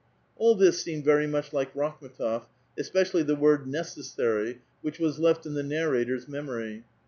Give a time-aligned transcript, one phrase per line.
[0.35, 5.53] All this seemed very much like Rakhm^tof, especially the word" necessary," which was left in
[5.53, 6.85] the narrator's memory.